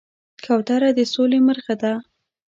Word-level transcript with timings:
کوتره 0.43 0.89
د 0.97 0.99
سولې 1.13 1.39
مرغه 1.47 1.75
ده. 1.81 1.93